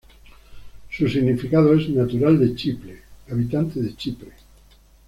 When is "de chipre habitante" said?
2.39-3.79